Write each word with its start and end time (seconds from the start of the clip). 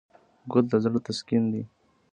ګل 0.51 0.65
د 0.71 0.73
زړه 0.83 0.99
تسکین 1.05 1.43
دی. 1.53 1.63